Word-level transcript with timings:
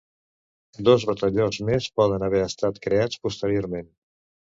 Dos 0.89 1.05
batallons 1.09 1.61
més 1.69 1.91
poden 2.01 2.27
haver 2.31 2.43
estat 2.49 2.83
creats 2.89 3.25
posteriorment. 3.29 3.97